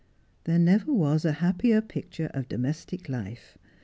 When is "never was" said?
0.57-1.25